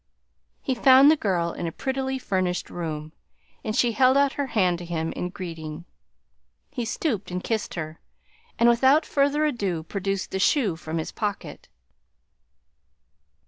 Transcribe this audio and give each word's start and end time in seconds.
He 0.63 0.73
found 0.73 1.11
the 1.11 1.15
girl 1.15 1.53
in 1.53 1.67
a 1.67 1.71
prettily 1.71 2.17
furnished 2.17 2.71
room, 2.71 3.13
and 3.63 3.75
she 3.75 3.91
held 3.91 4.17
out 4.17 4.33
her 4.33 4.47
hand 4.47 4.79
to 4.79 4.85
him 4.85 5.11
in 5.11 5.29
greeting. 5.29 5.85
He 6.71 6.85
stooped 6.85 7.29
and 7.29 7.43
kissed 7.43 7.75
her, 7.75 7.99
and 8.57 8.67
without 8.67 9.05
further 9.05 9.45
ado 9.45 9.83
produced 9.83 10.31
the 10.31 10.39
shoe 10.39 10.75
from 10.75 10.97
his 10.97 11.11
pocket. 11.11 11.69